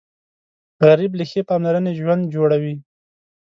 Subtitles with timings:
[0.87, 2.75] غریب له ښې پاملرنې ژوند جوړوي